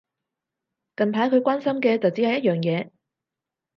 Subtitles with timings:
[0.97, 2.89] 近排佢關心嘅就只有一樣嘢